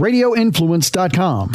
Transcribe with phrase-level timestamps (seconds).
[0.00, 1.52] radioinfluence.com.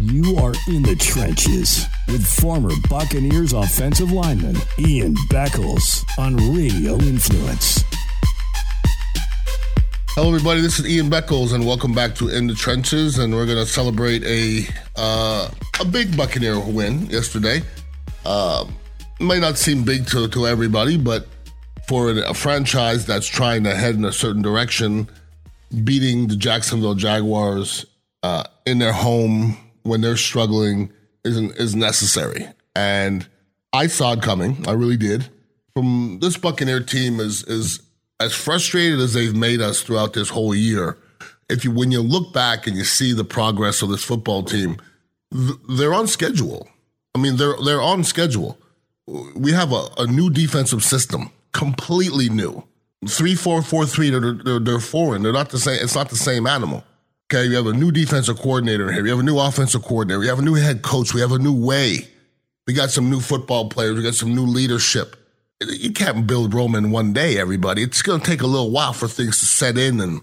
[0.00, 7.84] You are in the trenches with former Buccaneers offensive lineman Ian Beckles on Radio Influence.
[10.14, 10.60] Hello, everybody.
[10.60, 13.18] This is Ian Beckles, and welcome back to In the Trenches.
[13.18, 14.66] And we're going to celebrate a
[14.96, 15.50] uh,
[15.80, 17.62] a big Buccaneer win yesterday.
[18.24, 18.66] Uh,
[19.20, 21.26] might not seem big to, to everybody, but
[21.86, 25.08] for a franchise that's trying to head in a certain direction,
[25.84, 27.86] beating the Jacksonville Jaguars
[28.22, 30.92] uh, in their home when they're struggling
[31.24, 32.48] isn't is necessary.
[32.74, 33.26] And
[33.72, 34.66] I saw it coming.
[34.66, 35.28] I really did.
[35.74, 37.80] From this Buccaneer team is is
[38.20, 40.96] as frustrated as they've made us throughout this whole year.
[41.48, 44.76] If you when you look back and you see the progress of this football team,
[45.32, 46.68] th- they're on schedule.
[47.14, 48.58] I mean, they're they're on schedule.
[49.34, 51.30] We have a, a new defensive system,
[51.62, 52.64] completely new.
[53.08, 54.10] Three four four three.
[54.10, 55.22] They're, they're they're foreign.
[55.22, 55.78] They're not the same.
[55.82, 56.84] It's not the same animal.
[57.26, 59.04] Okay, you have a new defensive coordinator here.
[59.04, 60.22] You have a new offensive coordinator.
[60.22, 61.14] You have a new head coach.
[61.14, 62.08] We have a new way.
[62.66, 63.96] We got some new football players.
[63.96, 65.16] We got some new leadership.
[65.60, 67.82] You can't build Rome in one day, everybody.
[67.82, 70.20] It's going to take a little while for things to set in and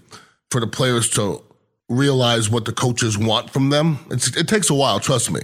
[0.50, 1.42] for the players to
[1.88, 3.98] realize what the coaches want from them.
[4.10, 5.40] It's, it takes a while, trust me.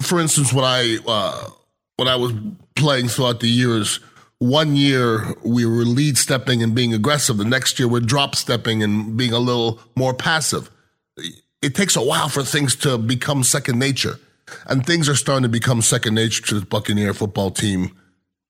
[0.00, 1.50] For instance, when I uh,
[1.96, 2.32] when I was
[2.74, 4.00] playing throughout the years,
[4.38, 7.36] one year we were lead stepping and being aggressive.
[7.36, 10.70] The next year we're drop stepping and being a little more passive
[11.62, 14.18] it takes a while for things to become second nature.
[14.66, 17.96] And things are starting to become second nature to the Buccaneer football team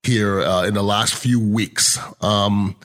[0.03, 1.99] here uh, in the last few weeks.
[2.21, 2.77] Um,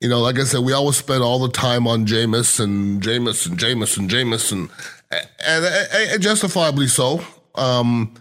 [0.00, 3.48] you know, like I said, we always spend all the time on Jameis and Jameis
[3.48, 4.68] and Jameis and Jameis and,
[5.10, 7.24] and, and, and justifiably so.
[7.54, 8.14] Um,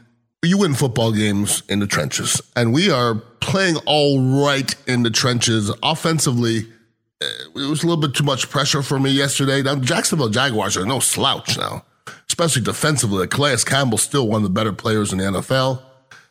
[0.44, 5.10] you win football games in the trenches, and we are playing all right in the
[5.10, 6.68] trenches offensively
[7.22, 9.62] eh, it was a little bit too much pressure for me yesterday.
[9.62, 11.84] Now, Jacksonville Jaguars are no slouch now,
[12.28, 13.28] especially defensively.
[13.28, 15.82] Calais Campbell's still one of the better players in the NFL.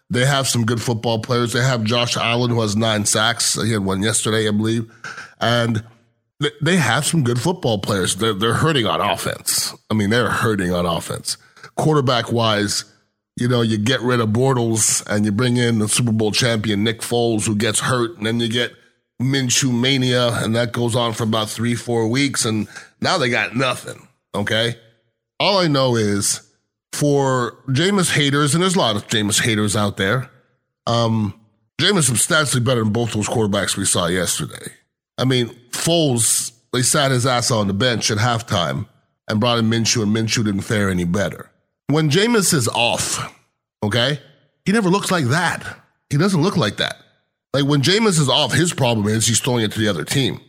[0.08, 1.52] They have some good football players.
[1.52, 3.60] They have Josh Allen, who has nine sacks.
[3.60, 4.90] He had one yesterday, I believe.
[5.40, 5.82] And
[6.60, 8.16] they have some good football players.
[8.16, 9.74] They're, they're hurting on offense.
[9.90, 11.36] I mean, they're hurting on offense.
[11.74, 12.84] Quarterback wise,
[13.36, 16.84] you know, you get rid of Bortles and you bring in the Super Bowl champion
[16.84, 18.72] Nick Foles, who gets hurt, and then you get–
[19.20, 22.68] Minshew mania, and that goes on for about three, four weeks, and
[23.00, 24.06] now they got nothing.
[24.34, 24.76] Okay.
[25.40, 26.40] All I know is
[26.92, 30.30] for Jameis haters, and there's a lot of Jameis haters out there,
[30.86, 31.38] um,
[31.80, 34.72] Jameis substantially better than both those quarterbacks we saw yesterday.
[35.18, 38.86] I mean, Foles, they sat his ass on the bench at halftime
[39.28, 41.50] and brought in Minshew, and Minshew didn't fare any better.
[41.88, 43.34] When Jameis is off,
[43.82, 44.20] okay,
[44.64, 45.64] he never looks like that.
[46.10, 46.96] He doesn't look like that.
[47.54, 50.40] Like when Jameis is off, his problem is he's throwing it to the other team.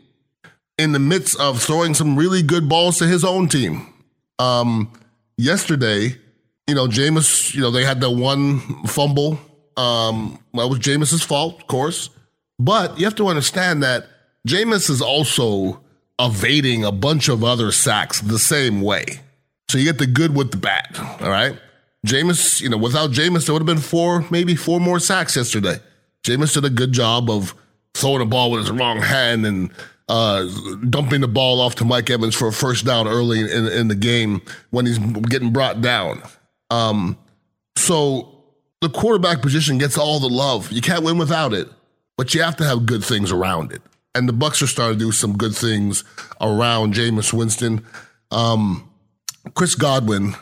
[0.78, 3.94] In the midst of throwing some really good balls to his own team.
[4.40, 4.92] Um,
[5.38, 6.16] yesterday,
[6.68, 9.40] you know, Jameis, you know, they had that one fumble.
[9.78, 12.10] Um, that was Jameis's fault, of course.
[12.60, 14.08] But you have to understand that
[14.48, 15.82] Jameis is also
[16.20, 19.22] evading a bunch of other sacks the same way.
[19.70, 20.98] So you get the good with the bad.
[21.22, 21.58] All right.
[22.06, 25.80] Jameis, you know, without Jameis, there would have been four, maybe four more sacks yesterday.
[26.24, 27.54] Jameis did a good job of
[27.94, 29.72] throwing the ball with his wrong hand and
[30.08, 30.46] uh,
[30.90, 33.96] dumping the ball off to Mike Evans for a first down early in, in the
[33.96, 36.22] game when he's getting brought down.
[36.70, 37.18] Um,
[37.76, 38.44] so
[38.82, 40.72] the quarterback position gets all the love.
[40.72, 41.68] You can't win without it,
[42.18, 43.82] but you have to have good things around it.
[44.16, 46.04] And the Bucks are starting to do some good things
[46.40, 47.86] around Jameis Winston.
[48.32, 48.87] Um,
[49.54, 50.36] Chris Godwin,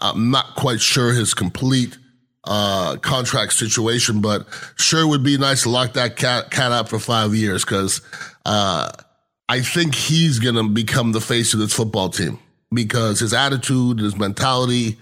[0.00, 1.96] I'm not quite sure his complete
[2.44, 4.46] uh, contract situation, but
[4.76, 8.00] sure would be nice to lock that cat, cat up for five years because
[8.46, 8.90] uh,
[9.48, 12.38] I think he's going to become the face of this football team
[12.72, 14.98] because his attitude, his mentality,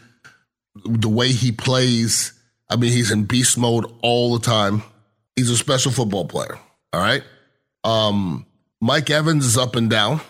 [0.85, 2.33] the way he plays.
[2.71, 4.83] I mean, he's in beast mode all the time.
[5.37, 6.59] He's a special football player.
[6.93, 7.23] All right.
[7.85, 8.47] Um,
[8.81, 10.21] Mike Evans is up and down.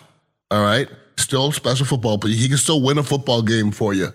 [0.51, 0.87] All right.
[1.19, 4.13] Still special football, but he can still win a football game for you.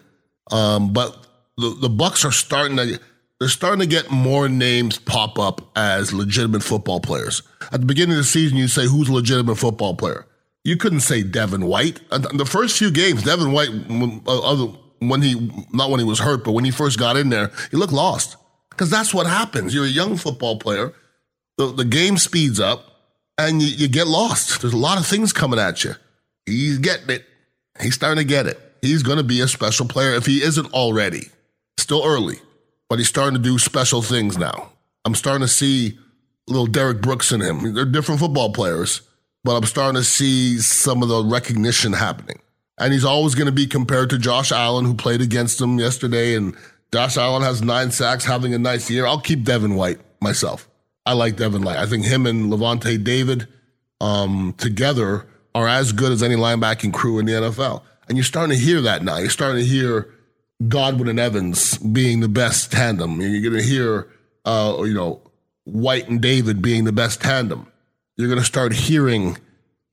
[0.50, 1.26] Um, but
[1.58, 2.98] the, the Bucs are starting to
[3.38, 7.42] they're starting to get more names pop up as legitimate football players.
[7.72, 10.26] At the beginning of the season, you say who's a legitimate football player.
[10.62, 12.00] You couldn't say Devin White.
[12.10, 13.68] In the first few games, Devin White,
[14.26, 14.66] uh,
[15.00, 17.76] when he not when he was hurt, but when he first got in there, he
[17.76, 18.36] looked lost
[18.70, 19.74] because that's what happens.
[19.74, 20.94] You're a young football player.
[21.58, 22.86] The, the game speeds up
[23.36, 24.62] and you, you get lost.
[24.62, 25.94] There's a lot of things coming at you.
[26.46, 27.25] He's getting it.
[27.81, 28.61] He's starting to get it.
[28.81, 31.29] He's going to be a special player if he isn't already.
[31.79, 32.37] Still early,
[32.88, 34.70] but he's starting to do special things now.
[35.05, 35.99] I'm starting to see
[36.46, 37.75] little Derrick Brooks in him.
[37.75, 39.02] They're different football players,
[39.43, 42.41] but I'm starting to see some of the recognition happening.
[42.79, 46.35] And he's always going to be compared to Josh Allen, who played against him yesterday.
[46.35, 46.56] And
[46.93, 49.06] Josh Allen has nine sacks, having a nice year.
[49.06, 50.69] I'll keep Devin White myself.
[51.06, 51.76] I like Devin White.
[51.76, 53.46] I think him and Lavonte David
[54.00, 57.82] um, together are as good as any linebacking crew in the NFL.
[58.08, 59.18] And you're starting to hear that now.
[59.18, 60.12] You're starting to hear
[60.68, 63.20] Godwin and Evans being the best tandem.
[63.20, 64.08] You're going to hear,
[64.44, 65.22] uh, you know,
[65.64, 67.70] White and David being the best tandem.
[68.16, 69.38] You're going to start hearing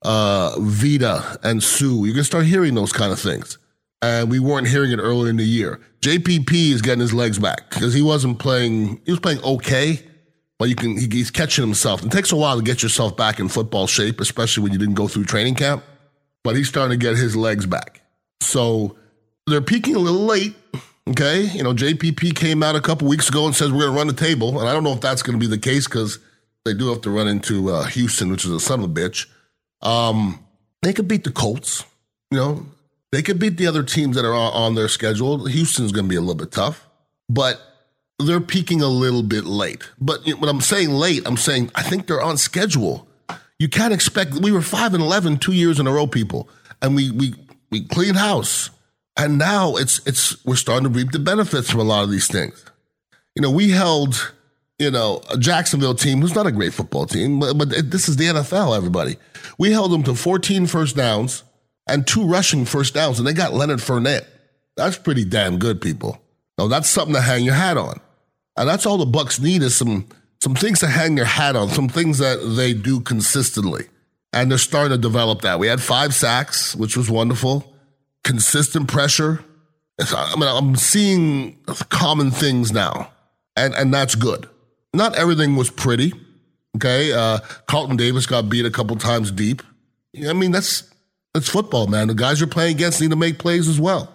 [0.02, 1.86] uh, Vita and Suh.
[1.86, 3.58] You're going to start hearing those kind of things.
[4.02, 5.80] And we weren't hearing it earlier in the year.
[6.00, 10.04] JPP is getting his legs back because he wasn't playing, he was playing okay,
[10.62, 12.04] but you can, he's catching himself.
[12.04, 14.94] It takes a while to get yourself back in football shape, especially when you didn't
[14.94, 15.82] go through training camp.
[16.44, 18.00] But he's starting to get his legs back.
[18.40, 18.96] So
[19.48, 20.54] they're peaking a little late.
[21.10, 21.40] Okay.
[21.40, 24.06] You know, JPP came out a couple weeks ago and says we're going to run
[24.06, 24.60] the table.
[24.60, 26.20] And I don't know if that's going to be the case because
[26.64, 29.26] they do have to run into uh, Houston, which is a son of a bitch.
[29.80, 30.46] Um,
[30.82, 31.84] they could beat the Colts.
[32.30, 32.66] You know,
[33.10, 35.44] they could beat the other teams that are on their schedule.
[35.44, 36.88] Houston's going to be a little bit tough,
[37.28, 37.60] but
[38.18, 39.82] they're peaking a little bit late.
[40.00, 43.08] But when I'm saying late, I'm saying I think they're on schedule.
[43.58, 44.34] You can't expect.
[44.34, 46.48] We were five and 11 two years in a row, people,
[46.80, 47.34] and we we
[47.70, 48.70] we clean house,
[49.16, 52.28] and now it's it's we're starting to reap the benefits from a lot of these
[52.28, 52.64] things.
[53.34, 54.32] You know, we held
[54.78, 58.16] you know, a Jacksonville team who's not a great football team, but, but this is
[58.16, 59.16] the NFL, everybody.
[59.56, 61.44] We held them to 14 first downs
[61.86, 64.26] and two rushing first downs, and they got Leonard Fournette.
[64.76, 66.21] That's pretty damn good, people.
[66.62, 68.00] Now, that's something to hang your hat on.
[68.56, 70.08] And that's all the Bucks need is some
[70.40, 73.86] some things to hang their hat on, some things that they do consistently.
[74.32, 75.58] And they're starting to develop that.
[75.58, 77.72] We had five sacks, which was wonderful.
[78.24, 79.44] Consistent pressure.
[80.00, 81.58] I mean, I'm seeing
[81.90, 83.12] common things now.
[83.56, 84.48] And and that's good
[84.94, 86.12] not everything was pretty.
[86.76, 89.62] Okay, uh, Carlton Davis got beat a couple times deep.
[90.26, 90.90] I mean, that's
[91.34, 92.08] that's football, man.
[92.08, 94.12] The guys you're playing against need to make plays as well.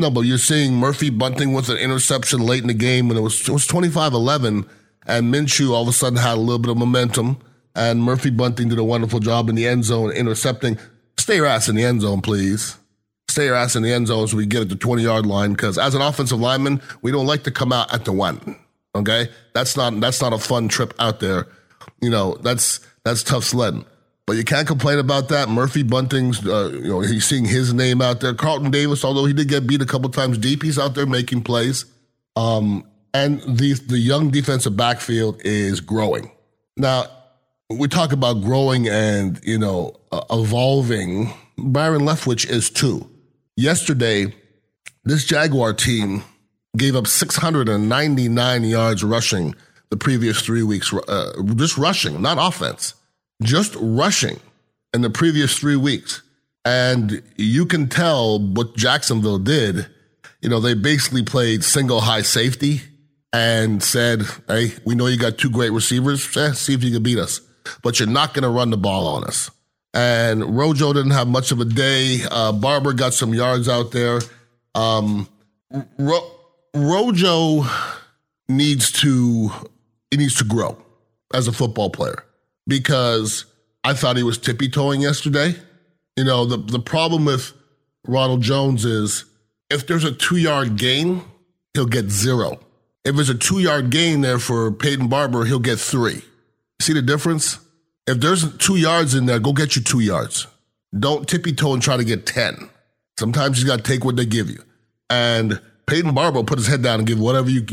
[0.00, 3.20] No, but you're seeing Murphy Bunting with an interception late in the game when it
[3.20, 4.66] was it was 25-11,
[5.06, 7.36] and Minshew all of a sudden had a little bit of momentum,
[7.74, 10.78] and Murphy Bunting did a wonderful job in the end zone intercepting.
[11.18, 12.76] Stay your ass in the end zone, please.
[13.28, 15.52] Stay your ass in the end zone so we get at the 20 yard line
[15.52, 18.56] because as an offensive lineman, we don't like to come out at the one.
[18.94, 21.46] Okay, that's not that's not a fun trip out there.
[22.00, 23.84] You know, that's that's tough sledding.
[24.30, 25.48] But you can't complain about that.
[25.48, 28.32] Murphy Bunting's, uh, you know, he's seeing his name out there.
[28.32, 31.42] Carlton Davis, although he did get beat a couple times deep, he's out there making
[31.42, 31.84] plays.
[32.36, 36.30] Um, and the the young defensive backfield is growing.
[36.76, 37.06] Now,
[37.70, 41.32] we talk about growing and you know uh, evolving.
[41.58, 43.10] Byron Leftwich is too.
[43.56, 44.32] Yesterday,
[45.02, 46.22] this Jaguar team
[46.76, 49.56] gave up 699 yards rushing
[49.88, 52.94] the previous three weeks, uh, just rushing, not offense,
[53.42, 54.38] just rushing
[54.92, 56.22] in the previous three weeks.
[56.64, 59.86] And you can tell what Jacksonville did.
[60.42, 62.82] You know, they basically played single high safety
[63.32, 66.36] and said, Hey, we know you got two great receivers.
[66.36, 67.40] Eh, see if you can beat us,
[67.82, 69.50] but you're not going to run the ball on us.
[69.92, 72.20] And Rojo didn't have much of a day.
[72.30, 74.20] Uh, Barber got some yards out there.
[74.74, 75.28] Um,
[75.98, 76.30] Ro-
[76.74, 77.64] Rojo
[78.48, 79.50] needs to
[80.10, 80.76] he needs to grow
[81.34, 82.24] as a football player
[82.66, 83.46] because
[83.84, 85.54] I thought he was tippy toeing yesterday.
[86.16, 87.52] You know, the, the problem with
[88.06, 89.24] Ronald Jones is
[89.70, 91.22] if there's a two yard gain,
[91.74, 92.60] he'll get zero.
[93.04, 96.22] If there's a two yard gain there for Peyton Barber, he'll get three.
[96.80, 97.58] See the difference?
[98.06, 100.46] If there's two yards in there, go get you two yards.
[100.98, 102.68] Don't tippy toe and try to get 10.
[103.18, 104.62] Sometimes you got to take what they give you.
[105.08, 107.64] And Peyton Barber put his head down and give whatever you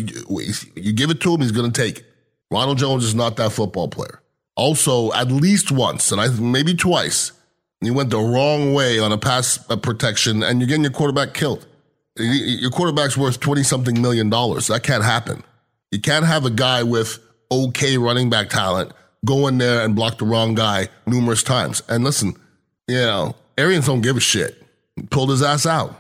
[0.76, 2.06] you give it to him, he's going to take it.
[2.52, 4.22] Ronald Jones is not that football player.
[4.58, 7.32] Also, at least once, and I maybe twice,
[7.80, 11.66] you went the wrong way on a pass protection, and you're getting your quarterback killed.
[12.18, 14.68] Your quarterback's worth twenty something million dollars.
[14.68, 15.44] That can't happen.
[15.92, 17.20] You can't have a guy with
[17.52, 18.92] okay running back talent
[19.26, 21.84] go in there and block the wrong guy numerous times.
[21.88, 22.34] And listen,
[22.88, 24.64] you know, Arians don't give a shit.
[25.10, 25.96] pulled his ass out.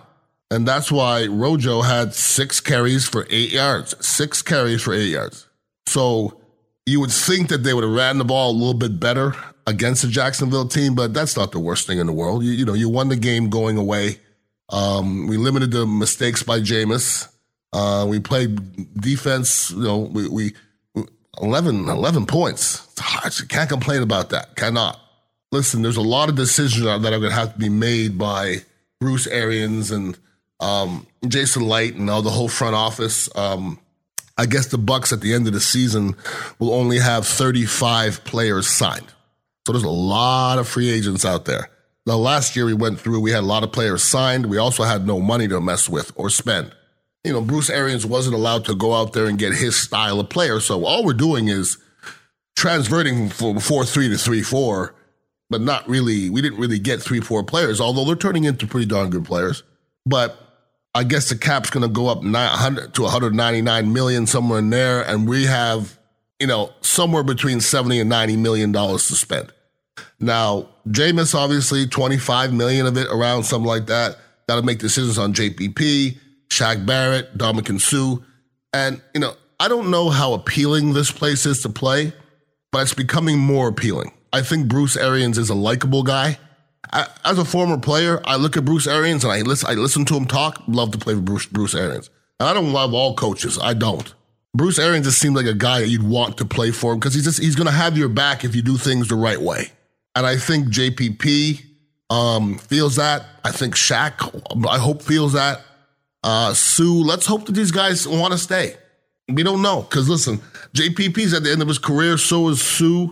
[0.49, 3.93] And that's why Rojo had six carries for eight yards.
[4.05, 5.45] Six carries for eight yards.
[5.87, 6.39] So
[6.87, 9.35] you would think that they would have ran the ball a little bit better
[9.67, 12.43] against the Jacksonville team, but that's not the worst thing in the world.
[12.43, 14.19] You, you know, you won the game going away.
[14.69, 17.27] Um, we limited the mistakes by Jameis.
[17.73, 20.53] Uh, we played defense, you know, we, we
[21.41, 22.87] 11, 11 points.
[23.49, 24.55] Can't complain about that.
[24.55, 24.97] Cannot.
[25.51, 28.57] Listen, there's a lot of decisions that are going to have to be made by
[29.01, 30.17] Bruce Arians and
[30.61, 33.29] um, Jason Licht and all the whole front office.
[33.35, 33.77] Um,
[34.37, 36.15] I guess the Bucks at the end of the season
[36.59, 39.13] will only have 35 players signed.
[39.65, 41.69] So there's a lot of free agents out there.
[42.05, 44.45] The last year we went through, we had a lot of players signed.
[44.45, 46.73] We also had no money to mess with or spend.
[47.23, 50.29] You know, Bruce Arians wasn't allowed to go out there and get his style of
[50.29, 50.61] player.
[50.61, 51.77] So all we're doing is
[52.55, 54.95] transverting from 4 3 to 3 4,
[55.49, 58.85] but not really, we didn't really get 3 4 players, although they're turning into pretty
[58.85, 59.63] darn good players.
[60.05, 60.37] But
[60.97, 65.03] I guess the cap's going to go up 900 to 199 million somewhere in there,
[65.03, 65.95] and we have,
[66.39, 69.53] you know, somewhere between 70 and 90 million dollars to spend.
[70.19, 74.17] Now, Jameis obviously 25 million of it, around something like that.
[74.49, 76.17] Got to make decisions on JPP,
[76.49, 78.23] Shaq Barrett, Ndamukong Suh,
[78.73, 82.11] and you know, I don't know how appealing this place is to play,
[82.71, 84.13] but it's becoming more appealing.
[84.33, 86.39] I think Bruce Arians is a likable guy.
[86.91, 90.15] As a former player, I look at Bruce Arians and I listen, I listen to
[90.15, 90.63] him talk.
[90.67, 92.09] Love to play with Bruce, Bruce Arians.
[92.39, 93.57] And I don't love all coaches.
[93.61, 94.13] I don't.
[94.55, 97.25] Bruce Arians just seems like a guy that you'd want to play for because he's
[97.25, 99.71] just he's going to have your back if you do things the right way.
[100.15, 101.63] And I think JPP
[102.09, 103.25] um, feels that.
[103.43, 105.61] I think Shaq, I hope feels that.
[106.23, 108.75] Uh, Suh, let's hope that these guys want to stay.
[109.29, 110.39] We don't know because listen,
[110.73, 112.17] JPP's at the end of his career.
[112.17, 113.07] So is Suh.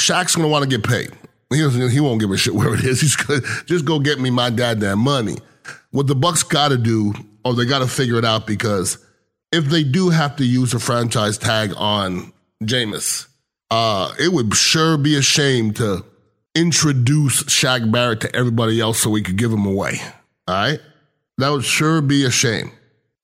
[0.00, 1.12] Shaq's going to want to get paid.
[1.52, 3.00] He, he won't give a shit where it is.
[3.02, 5.36] He's gonna, just go get me my goddamn money.
[5.90, 7.12] What the Bucks got to do,
[7.44, 8.98] or they got to figure it out, because
[9.52, 13.26] if they do have to use a franchise tag on Jameis,
[13.70, 16.04] uh, it would sure be a shame to
[16.54, 20.00] introduce Shaq Barrett to everybody else so we could give him away.
[20.46, 20.80] All right,
[21.38, 22.72] that would sure be a shame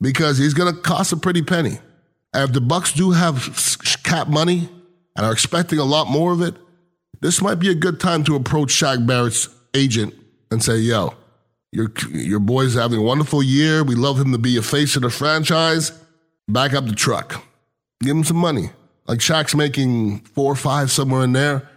[0.00, 1.78] because he's going to cost a pretty penny.
[2.32, 4.68] And if the Bucks do have cap money
[5.16, 6.54] and are expecting a lot more of it,
[7.20, 10.14] this might be a good time to approach Shaq Barrett's agent
[10.50, 11.14] and say, yo,
[11.72, 13.84] your, your boy's having a wonderful year.
[13.84, 15.92] We love him to be a face of the franchise.
[16.48, 17.44] Back up the truck.
[18.00, 18.70] Give him some money.
[19.06, 21.68] Like Shaq's making four or five somewhere in there.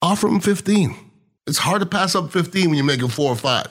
[0.00, 0.94] Offer him 15.
[1.46, 3.66] It's hard to pass up 15 when you're making four or five.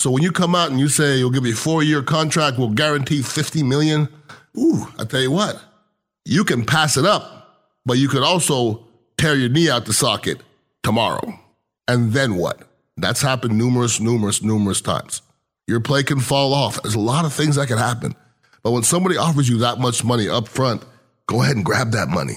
[0.00, 2.70] So when you come out and you say you'll give you a four-year contract, we'll
[2.70, 4.08] guarantee 50 million.
[4.58, 5.62] Ooh, I tell you what,
[6.24, 10.40] you can pass it up, but you could also tear your knee out the socket
[10.82, 11.38] tomorrow.
[11.88, 12.62] And then what?
[12.96, 15.22] That's happened numerous, numerous, numerous times.
[15.66, 16.82] Your play can fall off.
[16.82, 18.14] There's a lot of things that can happen.
[18.62, 20.84] But when somebody offers you that much money up front,
[21.26, 22.34] go ahead and grab that money.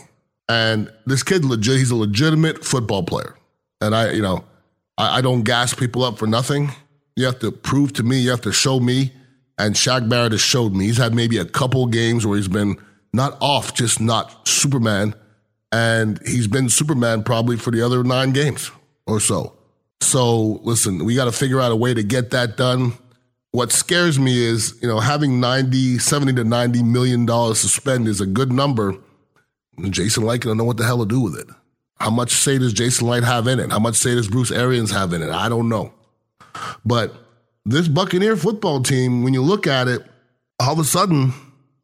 [0.47, 3.35] And this kid, legit, he's a legitimate football player.
[3.81, 4.45] And I, you know,
[4.97, 6.71] I, I don't gas people up for nothing.
[7.15, 9.11] You have to prove to me, you have to show me.
[9.57, 10.85] And Shaq Barrett has showed me.
[10.85, 12.77] He's had maybe a couple games where he's been
[13.13, 15.15] not off, just not Superman
[15.71, 18.71] and he's been Superman probably for the other nine games
[19.07, 19.53] or so.
[20.01, 22.93] So listen, we got to figure out a way to get that done.
[23.51, 28.07] What scares me is, you know, having 90, 70 to 90 million dollars to spend
[28.07, 28.97] is a good number.
[29.89, 31.47] Jason Licht don't know what the hell to do with it.
[31.97, 33.71] How much say does Jason Licht have in it?
[33.71, 35.29] How much say does Bruce Arians have in it?
[35.29, 35.93] I don't know.
[36.85, 37.13] But
[37.65, 40.05] this Buccaneer football team, when you look at it,
[40.59, 41.33] all of a sudden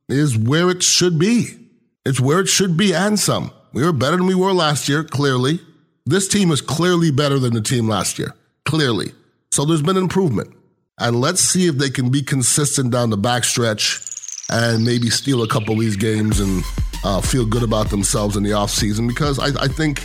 [0.08, 1.58] is where it should be.
[2.06, 3.52] It's where it should be and some.
[3.74, 5.60] We were better than we were last year, clearly.
[6.06, 8.36] This team is clearly better than the team last year,
[8.66, 9.14] clearly.
[9.52, 10.54] So there's been improvement.
[11.00, 14.08] And let's see if they can be consistent down the backstretch
[14.52, 16.64] and maybe steal a couple of these games and
[17.04, 20.04] uh, feel good about themselves in the offseason because I, I think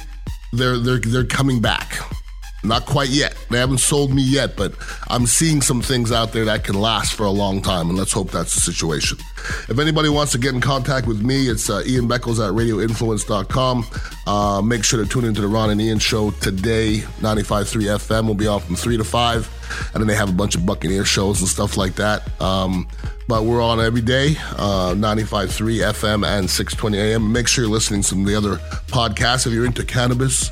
[0.52, 1.99] they're, they're, they're coming back.
[2.66, 3.37] Not quite yet.
[3.50, 4.75] They haven't sold me yet, but
[5.08, 8.12] I'm seeing some things out there that can last for a long time, and let's
[8.12, 9.18] hope that's the situation.
[9.68, 13.87] If anybody wants to get in contact with me, it's uh, Ian Beckles at radioinfluence.com.
[14.26, 18.26] Uh, make sure to tune into the Ron and Ian show today, 95.3 FM.
[18.26, 21.04] will be on from 3 to 5, and then they have a bunch of Buccaneer
[21.04, 22.28] shows and stuff like that.
[22.40, 22.88] Um,
[23.28, 27.32] but we're on every day, uh, 95.3 FM and 620 AM.
[27.32, 28.56] Make sure you're listening to some of the other
[28.87, 29.46] podcasts.
[29.46, 30.50] If you're into cannabis,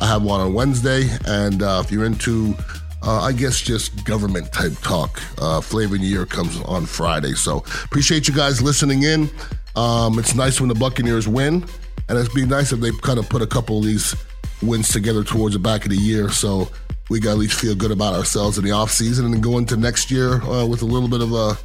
[0.00, 2.54] I have one on Wednesday, and uh, if you're into,
[3.02, 7.32] uh, I guess, just government type talk, uh, Flavor in the Year comes on Friday.
[7.32, 9.28] So appreciate you guys listening in.
[9.76, 11.66] Um, it's nice when the Buccaneers win,
[12.08, 14.14] and it'd be nice if they kind of put a couple of these
[14.62, 16.30] wins together towards the back of the year.
[16.30, 16.70] So
[17.10, 19.76] we got at least feel good about ourselves in the offseason and then go into
[19.76, 21.58] next year uh, with a little bit of a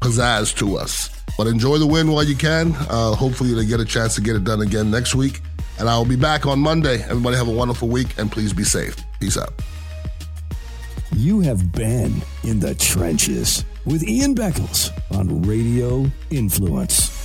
[0.00, 1.10] pizzazz to us.
[1.36, 2.74] But enjoy the win while you can.
[2.88, 5.40] Uh, hopefully, they get a chance to get it done again next week.
[5.78, 7.02] And I will be back on Monday.
[7.02, 8.96] Everybody have a wonderful week and please be safe.
[9.20, 9.52] Peace out.
[11.14, 17.22] You have been in the trenches with Ian Beckles on Radio Influence.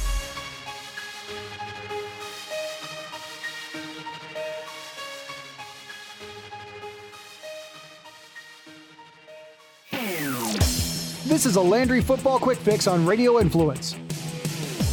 [11.38, 13.96] This is a Landry Football Quick Fix on Radio Influence.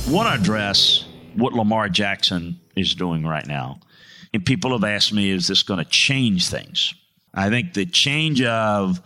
[0.08, 3.80] Want to dress what Lamar Jackson is doing right now.
[4.32, 6.94] And people have asked me, is this going to change things?
[7.32, 9.00] I think the change of,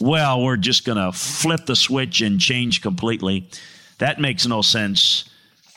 [0.00, 3.48] well, we're just going to flip the switch and change completely,
[3.98, 5.28] that makes no sense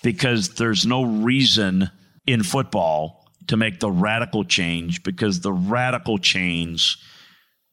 [0.03, 1.89] because there's no reason
[2.25, 6.97] in football to make the radical change because the radical change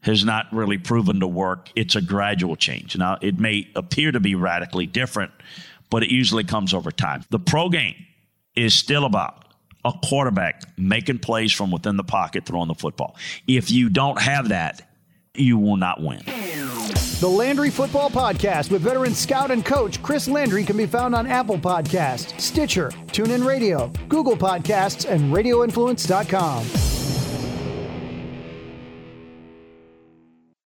[0.03, 1.71] has not really proven to work.
[1.75, 2.97] It's a gradual change.
[2.97, 5.33] Now, it may appear to be radically different,
[5.91, 7.25] but it usually comes over time.
[7.31, 7.97] The pro game
[8.55, 9.44] is still about
[9.85, 13.17] a quarterback making plays from within the pocket, throwing the football.
[13.47, 14.89] If you don't have that,
[15.35, 16.23] you will not win.
[17.21, 21.27] The Landry Football Podcast with veteran scout and coach Chris Landry can be found on
[21.27, 26.84] Apple Podcasts, Stitcher, TuneIn Radio, Google Podcasts, and RadioInfluence.com.